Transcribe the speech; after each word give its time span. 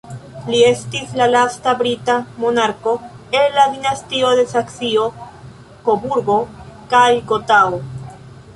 Li 0.51 0.59
estis 0.67 1.11
la 1.19 1.27
lasta 1.33 1.73
brita 1.81 2.15
monarko 2.45 2.93
el 3.41 3.45
la 3.59 3.67
dinastio 3.75 4.33
de 4.41 4.47
Saksio-Koburgo 4.55 6.39
kaj 6.95 7.07
Gotao. 7.33 7.83